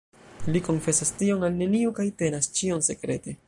[0.55, 3.37] Li konfesas tion al neniu kaj tenas ĉion sekrete.